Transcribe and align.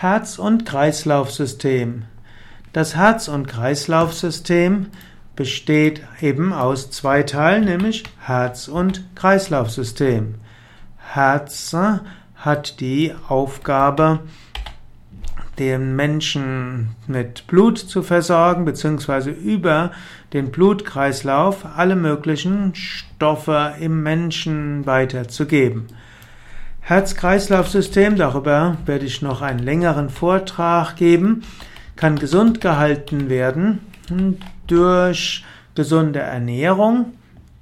Herz- 0.00 0.38
und 0.38 0.64
Kreislaufsystem. 0.64 2.04
Das 2.72 2.96
Herz- 2.96 3.28
und 3.28 3.48
Kreislaufsystem 3.48 4.86
besteht 5.36 6.00
eben 6.22 6.54
aus 6.54 6.90
zwei 6.90 7.22
Teilen, 7.22 7.66
nämlich 7.66 8.04
Herz- 8.18 8.68
und 8.68 9.04
Kreislaufsystem. 9.14 10.36
Herz 10.96 11.76
hat 12.34 12.80
die 12.80 13.12
Aufgabe, 13.28 14.20
den 15.58 15.94
Menschen 15.96 16.96
mit 17.06 17.46
Blut 17.46 17.76
zu 17.76 18.02
versorgen, 18.02 18.64
beziehungsweise 18.64 19.28
über 19.28 19.90
den 20.32 20.50
Blutkreislauf 20.50 21.66
alle 21.76 21.94
möglichen 21.94 22.74
Stoffe 22.74 23.74
im 23.78 24.02
Menschen 24.02 24.86
weiterzugeben. 24.86 25.88
Herz-Kreislauf-System, 26.80 28.16
darüber 28.16 28.76
werde 28.86 29.06
ich 29.06 29.22
noch 29.22 29.42
einen 29.42 29.60
längeren 29.60 30.10
Vortrag 30.10 30.96
geben, 30.96 31.42
kann 31.96 32.18
gesund 32.18 32.60
gehalten 32.60 33.28
werden 33.28 33.80
durch 34.66 35.44
gesunde 35.74 36.20
Ernährung, 36.20 37.12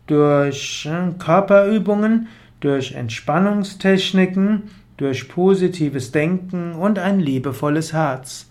durch 0.07 0.87
äh, 0.87 1.13
Körperübungen, 1.19 2.29
durch 2.61 2.93
Entspannungstechniken, 2.93 4.71
durch 4.97 5.29
positives 5.29 6.11
Denken 6.11 6.73
und 6.73 6.99
ein 6.99 7.21
liebevolles 7.21 7.93
Herz. 7.93 8.47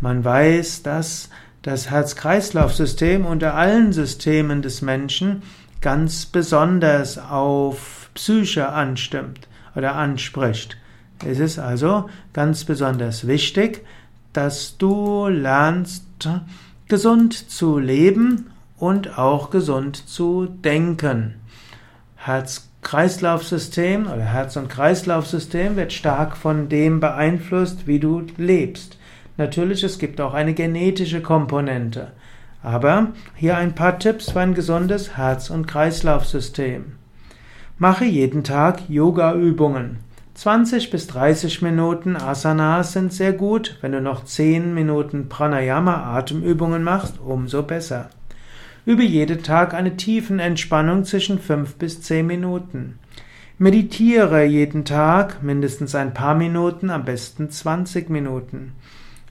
Man 0.00 0.24
weiß, 0.24 0.82
dass 0.82 1.30
das 1.62 1.90
Herz-Kreislauf-System 1.90 3.24
unter 3.24 3.54
allen 3.54 3.92
Systemen 3.92 4.62
des 4.62 4.82
Menschen 4.82 5.42
ganz 5.80 6.26
besonders 6.26 7.18
auf 7.18 8.10
Psyche 8.14 8.68
anstimmt 8.68 9.49
oder 9.74 9.94
anspricht. 9.94 10.76
Es 11.24 11.38
ist 11.38 11.58
also 11.58 12.08
ganz 12.32 12.64
besonders 12.64 13.26
wichtig, 13.26 13.84
dass 14.32 14.78
du 14.78 15.26
lernst, 15.26 16.04
gesund 16.88 17.34
zu 17.34 17.78
leben 17.78 18.50
und 18.78 19.18
auch 19.18 19.50
gesund 19.50 19.96
zu 19.96 20.46
denken. 20.46 21.34
Herz-Kreislauf-System 22.16 24.06
oder 24.06 24.22
Herz- 24.22 24.56
und 24.56 24.68
Kreislaufsystem 24.68 25.76
wird 25.76 25.92
stark 25.92 26.36
von 26.36 26.68
dem 26.68 27.00
beeinflusst, 27.00 27.86
wie 27.86 27.98
du 27.98 28.22
lebst. 28.36 28.98
Natürlich, 29.36 29.84
es 29.84 29.98
gibt 29.98 30.20
auch 30.20 30.34
eine 30.34 30.54
genetische 30.54 31.22
Komponente. 31.22 32.12
Aber 32.62 33.08
hier 33.36 33.56
ein 33.56 33.74
paar 33.74 33.98
Tipps 33.98 34.32
für 34.32 34.40
ein 34.40 34.54
gesundes 34.54 35.16
Herz- 35.16 35.48
und 35.48 35.66
Kreislaufsystem. 35.66 36.99
Mache 37.82 38.04
jeden 38.04 38.44
Tag 38.44 38.90
Yoga-Übungen. 38.90 40.00
20 40.34 40.90
bis 40.90 41.06
30 41.06 41.62
Minuten 41.62 42.14
Asanas 42.14 42.92
sind 42.92 43.10
sehr 43.10 43.32
gut. 43.32 43.78
Wenn 43.80 43.92
du 43.92 44.02
noch 44.02 44.22
10 44.22 44.74
Minuten 44.74 45.30
Pranayama 45.30 46.14
Atemübungen 46.14 46.84
machst, 46.84 47.14
umso 47.24 47.62
besser. 47.62 48.10
Übe 48.84 49.02
jeden 49.02 49.42
Tag 49.42 49.72
eine 49.72 49.96
tiefen 49.96 50.40
Entspannung 50.40 51.06
zwischen 51.06 51.38
5 51.38 51.76
bis 51.76 52.02
10 52.02 52.26
Minuten. 52.26 52.98
Meditiere 53.56 54.44
jeden 54.44 54.84
Tag 54.84 55.42
mindestens 55.42 55.94
ein 55.94 56.12
paar 56.12 56.34
Minuten, 56.34 56.90
am 56.90 57.06
besten 57.06 57.48
20 57.48 58.10
Minuten. 58.10 58.72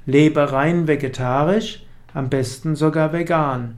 Lebe 0.08 0.52
rein 0.52 0.88
vegetarisch, 0.88 1.86
am 2.16 2.30
besten 2.30 2.76
sogar 2.76 3.14
vegan. 3.14 3.76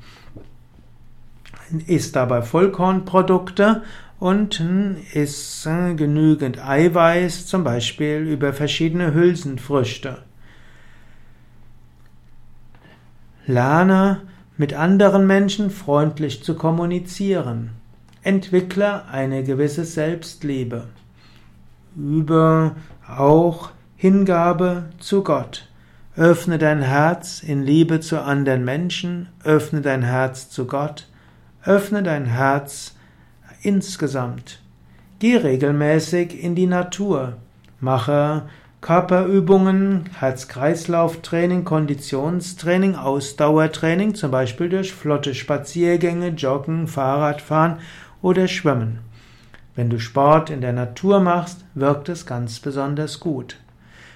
Iss 1.87 2.13
dabei 2.13 2.41
Vollkornprodukte 2.41 3.83
und 4.21 4.63
iss 5.13 5.67
genügend 5.95 6.63
Eiweiß, 6.63 7.47
zum 7.47 7.63
Beispiel 7.63 8.19
über 8.19 8.53
verschiedene 8.53 9.15
Hülsenfrüchte. 9.15 10.19
Lerne 13.47 14.21
mit 14.57 14.75
anderen 14.75 15.25
Menschen 15.25 15.71
freundlich 15.71 16.43
zu 16.43 16.53
kommunizieren. 16.53 17.71
Entwickle 18.21 19.07
eine 19.07 19.43
gewisse 19.43 19.85
Selbstliebe. 19.85 20.89
Übe 21.95 22.75
auch 23.07 23.71
Hingabe 23.95 24.89
zu 24.99 25.23
Gott. 25.23 25.67
Öffne 26.15 26.59
dein 26.59 26.83
Herz 26.83 27.41
in 27.41 27.63
Liebe 27.63 28.01
zu 28.01 28.21
anderen 28.21 28.65
Menschen, 28.65 29.29
öffne 29.43 29.81
dein 29.81 30.03
Herz 30.03 30.51
zu 30.51 30.67
Gott, 30.67 31.07
öffne 31.63 32.03
dein 32.03 32.25
Herz 32.25 32.93
insgesamt. 33.61 34.61
Geh 35.19 35.37
regelmäßig 35.37 36.43
in 36.43 36.55
die 36.55 36.67
Natur. 36.67 37.37
Mache 37.79 38.43
Körperübungen, 38.81 40.09
Herz-Kreislauf-Training, 40.17 41.63
Konditionstraining, 41.65 42.95
Ausdauertraining, 42.95 44.15
zum 44.15 44.31
Beispiel 44.31 44.69
durch 44.69 44.91
flotte 44.91 45.35
Spaziergänge, 45.35 46.29
Joggen, 46.29 46.87
Fahrradfahren 46.87 47.77
oder 48.23 48.47
Schwimmen. 48.47 48.99
Wenn 49.75 49.91
du 49.91 49.99
Sport 49.99 50.49
in 50.49 50.61
der 50.61 50.73
Natur 50.73 51.19
machst, 51.19 51.63
wirkt 51.75 52.09
es 52.09 52.25
ganz 52.25 52.59
besonders 52.59 53.19
gut. 53.19 53.57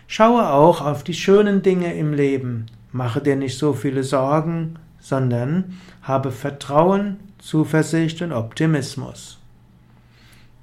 Schaue 0.07 0.49
auch 0.49 0.81
auf 0.81 1.03
die 1.03 1.13
schönen 1.13 1.61
Dinge 1.61 1.93
im 1.93 2.13
Leben. 2.13 2.65
Mache 2.91 3.21
dir 3.21 3.35
nicht 3.35 3.59
so 3.59 3.73
viele 3.73 4.03
Sorgen, 4.03 4.79
sondern 4.99 5.75
habe 6.01 6.31
Vertrauen, 6.31 7.17
Zuversicht 7.45 8.23
und 8.23 8.31
Optimismus. 8.31 9.37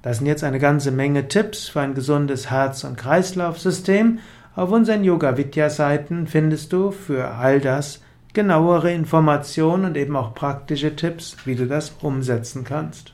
Das 0.01 0.17
sind 0.17 0.27
jetzt 0.27 0.43
eine 0.43 0.59
ganze 0.59 0.91
Menge 0.91 1.29
Tipps 1.29 1.69
für 1.69 1.79
ein 1.79 1.93
gesundes 1.93 2.51
Herz- 2.51 2.83
und 2.83 2.97
Kreislaufsystem. 2.97 4.19
Auf 4.57 4.69
unseren 4.69 5.05
Yoga 5.05 5.37
Vidya 5.37 5.69
Seiten 5.69 6.27
findest 6.27 6.73
du 6.73 6.91
für 6.91 7.35
all 7.35 7.61
das 7.61 8.01
genauere 8.33 8.91
Informationen 8.91 9.85
und 9.85 9.95
eben 9.95 10.17
auch 10.17 10.33
praktische 10.33 10.93
Tipps, 10.93 11.37
wie 11.45 11.55
du 11.55 11.67
das 11.67 11.93
umsetzen 12.01 12.65
kannst. 12.65 13.13